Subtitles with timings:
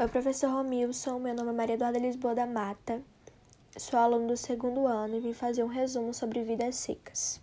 [0.00, 1.18] Oi, professor Romilson.
[1.18, 3.02] Meu nome é Maria Eduarda Lisboa da Mata.
[3.76, 7.38] Sou aluno do segundo ano e vim fazer um resumo sobre Vidas Secas.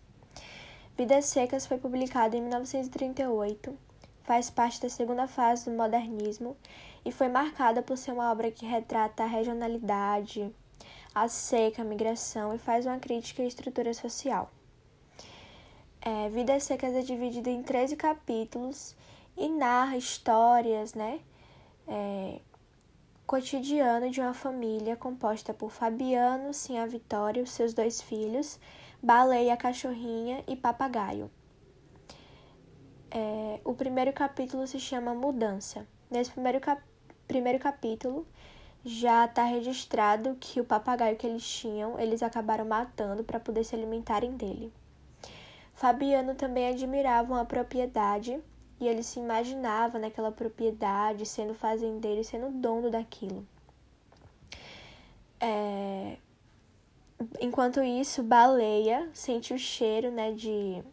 [0.97, 3.78] Vidas Secas foi publicado em 1938,
[4.23, 6.57] faz parte da segunda fase do modernismo
[7.05, 10.51] e foi marcada por ser uma obra que retrata a regionalidade,
[11.13, 14.49] a seca, a migração e faz uma crítica à estrutura social.
[16.02, 18.95] É, Vidas Secas é dividida em 13 capítulos
[19.38, 21.20] e narra histórias, né?
[21.88, 22.40] É,
[23.26, 28.60] cotidiano de uma família composta por Fabiano, Sim a Vitória, os seus dois filhos,
[29.02, 31.30] Baleia, Cachorrinha e Papagaio.
[33.10, 35.88] É, o primeiro capítulo se chama Mudança.
[36.10, 36.82] Nesse primeiro, cap
[37.27, 38.26] primeiro capítulo
[38.84, 43.76] já está registrado que o papagaio que eles tinham, eles acabaram matando para poder se
[43.76, 44.72] alimentarem dele.
[45.74, 48.40] Fabiano também admirava uma propriedade
[48.80, 53.45] e ele se imaginava naquela propriedade, sendo fazendeiro e sendo dono daquilo.
[55.40, 56.18] É...
[57.40, 60.84] Enquanto isso, Baleia sente o cheiro né, de,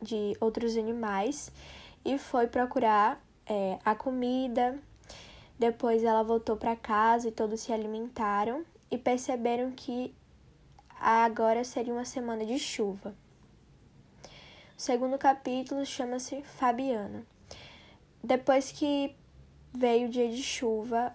[0.00, 1.52] de outros animais
[2.02, 4.78] e foi procurar é, a comida.
[5.58, 10.14] Depois ela voltou para casa e todos se alimentaram e perceberam que
[10.98, 13.14] agora seria uma semana de chuva.
[14.80, 17.22] O segundo capítulo chama-se Fabiana.
[18.24, 19.14] Depois que
[19.74, 21.14] veio o dia de chuva,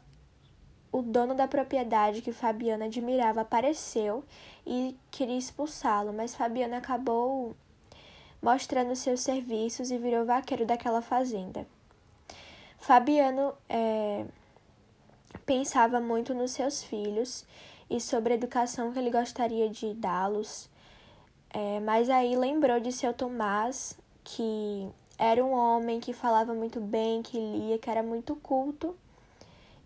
[0.92, 4.24] o dono da propriedade que Fabiana admirava apareceu
[4.68, 7.56] e queria expulsá-lo, mas Fabiana acabou
[8.40, 11.66] mostrando seus serviços e virou vaqueiro daquela fazenda.
[12.78, 14.26] Fabiano é,
[15.44, 17.44] pensava muito nos seus filhos
[17.90, 20.70] e sobre a educação que ele gostaria de dá-los
[21.58, 27.22] é, mas aí lembrou de seu Tomás, que era um homem que falava muito bem,
[27.24, 28.94] que lia, que era muito culto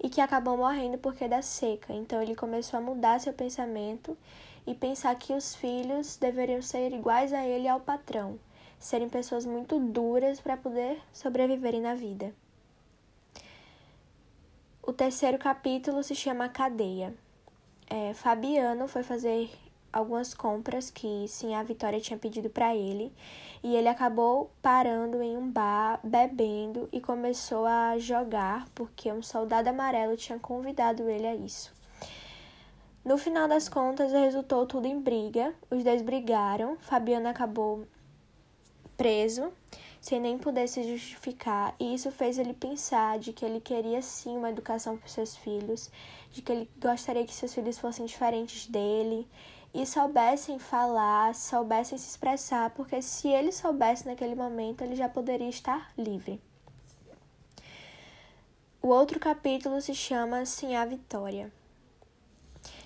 [0.02, 1.94] e que acabou morrendo porque da seca.
[1.94, 4.18] Então ele começou a mudar seu pensamento
[4.66, 8.40] e pensar que os filhos deveriam ser iguais a ele e ao patrão,
[8.80, 12.34] serem pessoas muito duras para poder sobreviverem na vida.
[14.82, 17.14] O terceiro capítulo se chama Cadeia.
[17.88, 19.52] É, Fabiano foi fazer
[19.92, 23.14] algumas compras que sim a Vitória tinha pedido para ele
[23.64, 29.70] e ele acabou parando em um bar, bebendo e começou a jogar porque um soldado
[29.70, 31.74] amarelo tinha convidado ele a isso.
[33.04, 35.54] No final das contas, resultou tudo em briga.
[35.72, 36.78] Os dois brigaram.
[36.80, 37.88] Fabiano acabou
[39.00, 39.54] preso,
[40.02, 44.36] sem nem poder se justificar, e isso fez ele pensar de que ele queria sim
[44.36, 45.90] uma educação para seus filhos,
[46.32, 49.26] de que ele gostaria que seus filhos fossem diferentes dele
[49.74, 55.50] e soubessem falar, soubessem se expressar, porque se ele soubesse naquele momento, ele já poderia
[55.50, 56.42] estar livre.
[58.82, 61.52] O outro capítulo se chama Sim a Vitória.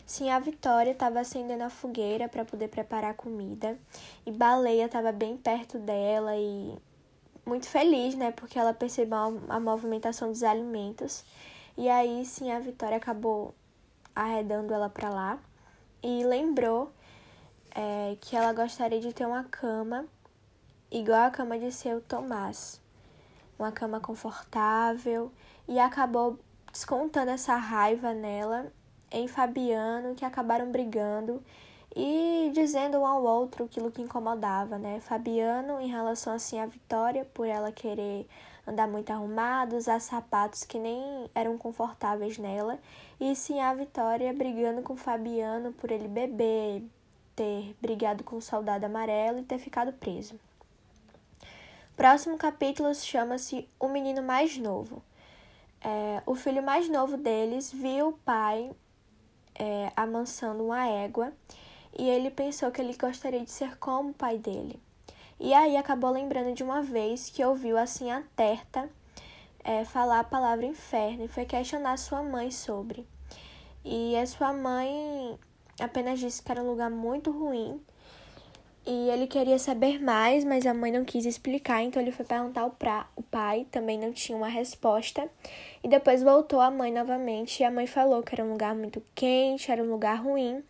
[0.05, 3.79] Sim, a Vitória estava acendendo a fogueira para poder preparar a comida
[4.25, 6.77] e Baleia estava bem perto dela e
[7.45, 11.23] muito feliz, né, porque ela percebeu a movimentação dos alimentos.
[11.77, 13.55] E aí, sim, a Vitória acabou
[14.13, 15.39] arredando ela para lá
[16.03, 16.91] e lembrou
[17.73, 20.05] é, que ela gostaria de ter uma cama
[20.91, 22.79] igual a cama de seu Tomás,
[23.57, 25.31] uma cama confortável,
[25.67, 26.37] e acabou
[26.71, 28.71] descontando essa raiva nela
[29.09, 31.41] em Fabiano, que acabaram brigando
[31.95, 34.99] e dizendo um ao outro aquilo que incomodava, né?
[34.99, 38.27] Fabiano em relação assim à Vitória, por ela querer
[38.65, 42.79] andar muito arrumada, usar sapatos que nem eram confortáveis nela,
[43.19, 46.83] e sim a Vitória brigando com Fabiano por ele beber,
[47.35, 50.39] ter brigado com o soldado amarelo e ter ficado preso.
[51.95, 55.03] Próximo capítulo chama-se O Menino Mais Novo.
[55.79, 58.71] É, o filho mais novo deles viu o pai
[59.53, 61.31] é, amansando uma égua
[61.97, 64.79] e ele pensou que ele gostaria de ser como o pai dele.
[65.39, 68.89] E aí acabou lembrando de uma vez que ouviu assim a Terta
[69.63, 73.07] é, falar a palavra inferno e foi questionar sua mãe sobre.
[73.83, 75.37] E a sua mãe
[75.79, 77.81] apenas disse que era um lugar muito ruim
[78.85, 82.69] e ele queria saber mais, mas a mãe não quis explicar, então ele foi perguntar
[82.71, 85.29] pra, o pai, também não tinha uma resposta.
[85.81, 89.01] E depois voltou a mãe novamente e a mãe falou que era um lugar muito
[89.15, 90.61] quente, era um lugar ruim.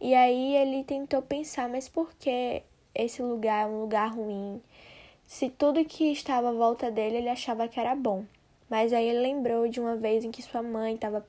[0.00, 2.62] E aí ele tentou pensar, mas por que
[2.94, 4.62] esse lugar é um lugar ruim?
[5.26, 8.24] Se tudo que estava à volta dele ele achava que era bom.
[8.70, 11.26] Mas aí ele lembrou de uma vez em que sua mãe estava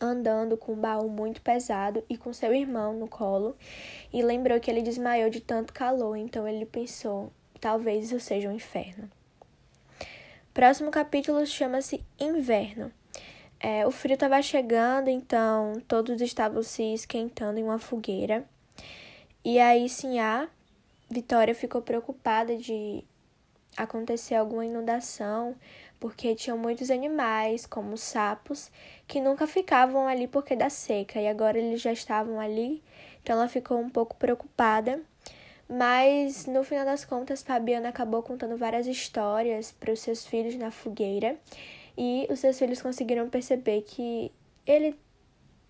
[0.00, 3.56] andando com um baú muito pesado e com seu irmão no colo,
[4.12, 7.30] e lembrou que ele desmaiou de tanto calor, então ele pensou:
[7.60, 9.10] talvez isso seja um inferno.
[10.52, 12.90] Próximo capítulo chama-se Inverno.
[13.60, 18.44] É, o frio estava chegando, então todos estavam se esquentando em uma fogueira.
[19.44, 20.48] E aí, sim, a
[21.10, 23.04] Vitória ficou preocupada de
[23.76, 25.54] acontecer alguma inundação,
[25.98, 28.70] porque tinham muitos animais, como sapos,
[29.06, 32.82] que nunca ficavam ali porque da seca, e agora eles já estavam ali,
[33.22, 35.00] então ela ficou um pouco preocupada.
[35.68, 40.70] Mas no final das contas, Fabiana acabou contando várias histórias para os seus filhos na
[40.70, 41.38] fogueira,
[41.96, 44.32] e os seus filhos conseguiram perceber que
[44.66, 44.98] ele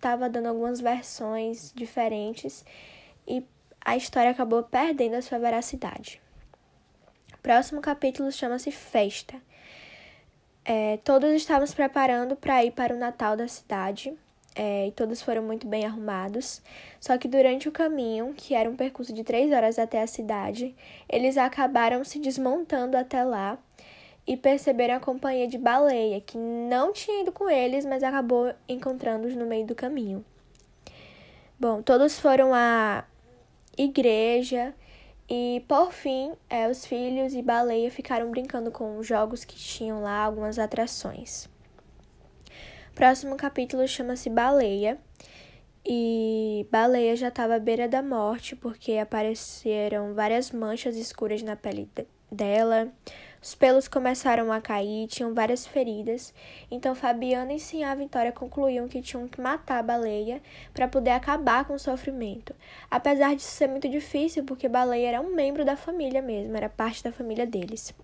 [0.01, 2.65] estava dando algumas versões diferentes
[3.27, 3.45] e
[3.83, 6.19] a história acabou perdendo a sua veracidade.
[7.41, 9.33] Próximo capítulo chama-se Festa.
[10.63, 14.13] É, todos estávamos preparando para ir para o Natal da cidade
[14.55, 16.61] é, e todos foram muito bem arrumados.
[16.99, 20.75] Só que durante o caminho, que era um percurso de três horas até a cidade,
[21.09, 23.57] eles acabaram se desmontando até lá
[24.27, 29.35] e perceberam a companhia de baleia, que não tinha ido com eles, mas acabou encontrando-os
[29.35, 30.23] no meio do caminho.
[31.59, 33.03] Bom, todos foram à
[33.75, 34.75] igreja
[35.33, 40.17] e, por fim, é, os filhos e baleia ficaram brincando com jogos que tinham lá,
[40.17, 41.47] algumas atrações.
[42.93, 44.99] Próximo capítulo chama-se Baleia.
[45.85, 51.89] E Baleia já estava à beira da morte porque apareceram várias manchas escuras na pele
[52.29, 52.91] dela.
[53.41, 56.31] Os pelos começaram a cair, tinham várias feridas.
[56.69, 60.39] Então Fabiana e Sinhá Vitória concluíam que tinham que matar a baleia
[60.71, 62.53] para poder acabar com o sofrimento.
[62.89, 67.03] Apesar disso ser muito difícil, porque Baleia era um membro da família mesmo, era parte
[67.03, 67.95] da família deles.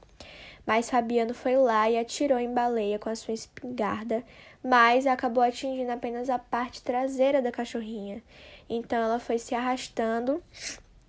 [0.66, 4.24] Mas Fabiano foi lá e atirou em Baleia com a sua espingarda,
[4.63, 8.24] mas acabou atingindo apenas a parte traseira da cachorrinha.
[8.68, 10.44] Então ela foi se arrastando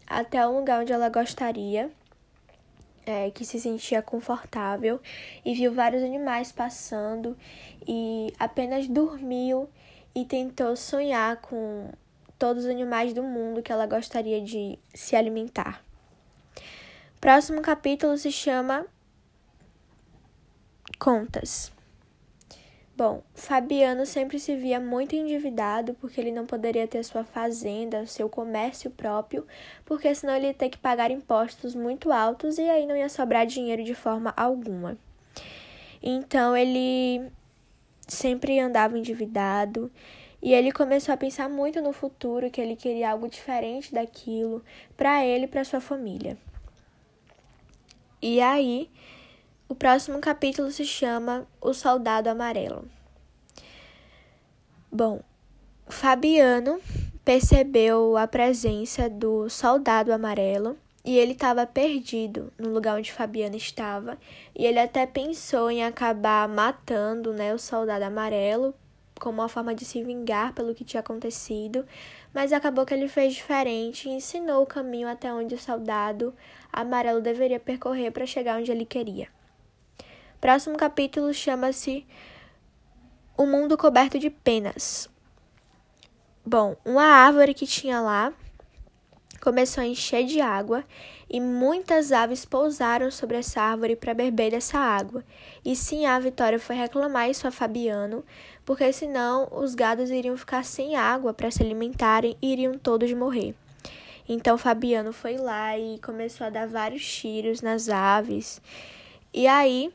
[0.07, 1.91] até um lugar onde ela gostaria
[3.09, 5.01] é, que se sentia confortável
[5.43, 7.35] e viu vários animais passando
[7.87, 9.67] e apenas dormiu
[10.15, 11.91] e tentou sonhar com
[12.39, 15.83] todos os animais do mundo que ela gostaria de se alimentar.
[17.19, 18.85] Próximo capítulo se chama
[20.99, 21.78] Contas.
[22.99, 28.29] Bom, Fabiano sempre se via muito endividado porque ele não poderia ter sua fazenda, seu
[28.29, 29.47] comércio próprio,
[29.85, 33.47] porque senão ele ia ter que pagar impostos muito altos e aí não ia sobrar
[33.47, 34.99] dinheiro de forma alguma.
[36.03, 37.31] Então ele
[38.09, 39.93] sempre andava endividado
[40.43, 44.61] e ele começou a pensar muito no futuro, que ele queria algo diferente daquilo
[44.97, 46.37] para ele e para sua família.
[48.21, 48.91] E aí
[49.69, 52.89] o próximo capítulo se chama O Soldado Amarelo.
[54.91, 55.21] Bom,
[55.87, 56.81] Fabiano
[57.23, 64.17] percebeu a presença do soldado amarelo e ele estava perdido no lugar onde Fabiano estava
[64.57, 68.75] e ele até pensou em acabar matando né, o soldado amarelo
[69.21, 71.85] como uma forma de se vingar pelo que tinha acontecido,
[72.33, 76.35] mas acabou que ele fez diferente e ensinou o caminho até onde o soldado
[76.73, 79.29] amarelo deveria percorrer para chegar onde ele queria.
[80.41, 82.07] Próximo capítulo chama-se
[83.37, 85.11] O Mundo Coberto de Penas.
[86.47, 88.33] Bom, uma árvore que tinha lá
[89.41, 90.85] começou a encher de água
[91.29, 95.25] e muitas aves pousaram sobre essa árvore para beber dessa água.
[95.65, 98.25] E sim, a Vitória foi reclamar isso a Fabiano,
[98.65, 103.57] porque senão os gados iriam ficar sem água para se alimentarem e iriam todos morrer.
[104.29, 108.63] Então Fabiano foi lá e começou a dar vários tiros nas aves.
[109.35, 109.93] E aí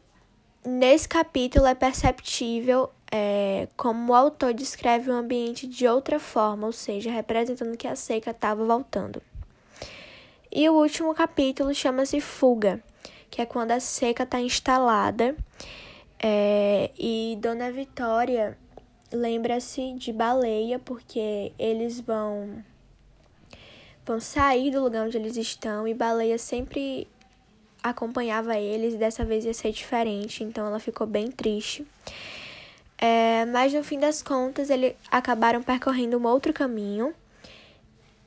[0.66, 6.72] Nesse capítulo é perceptível é, como o autor descreve o ambiente de outra forma, ou
[6.72, 9.22] seja, representando que a seca estava voltando.
[10.50, 12.82] E o último capítulo chama-se Fuga,
[13.30, 15.36] que é quando a seca está instalada.
[16.18, 18.58] É, e Dona Vitória
[19.12, 22.64] lembra-se de baleia, porque eles vão,
[24.06, 27.08] vão sair do lugar onde eles estão, e baleia sempre
[27.84, 31.86] acompanhava eles, dessa vez ia ser diferente, então ela ficou bem triste.
[32.98, 37.14] É, mas no fim das contas, eles acabaram percorrendo um outro caminho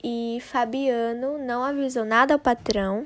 [0.04, 3.04] e Fabiano não avisou nada ao patrão,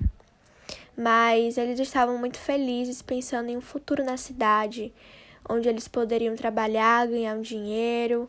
[0.96, 4.92] mas eles estavam muito felizes pensando em um futuro na cidade,
[5.48, 8.28] onde eles poderiam trabalhar, ganhar um dinheiro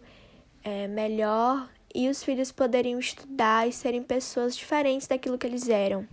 [0.64, 6.08] é, melhor e os filhos poderiam estudar e serem pessoas diferentes daquilo que eles eram.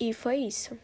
[0.00, 0.78] E foi isso.